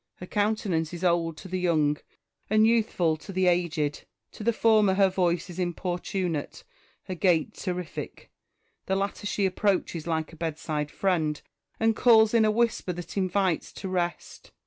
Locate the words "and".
2.49-2.65, 11.79-11.95